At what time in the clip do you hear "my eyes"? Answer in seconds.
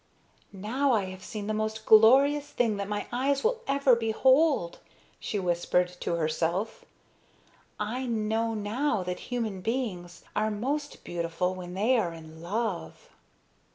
2.89-3.43